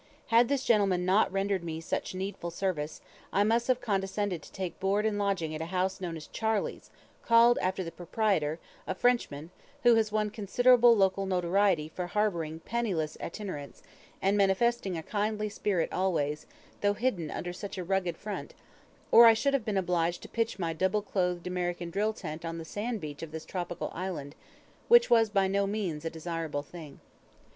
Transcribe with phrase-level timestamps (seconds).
[0.29, 3.01] Had this gentleman not rendered me such needful service,
[3.31, 6.89] I must have condescended to take board and lodging at a house known as "Charley's,"
[7.23, 9.51] called after the proprietor, a Frenchman,
[9.83, 13.83] who has won considerable local notoriety for harboring penniless itinerants,
[14.23, 16.47] and manifesting a kindly spirit always,
[16.81, 18.55] though hidden under such a rugged front;
[19.11, 22.57] or I should have been obliged to pitch my double clothed American drill tent on
[22.57, 24.33] the sandbeach of this tropical island,
[24.87, 26.99] which was by no means a desirable thing.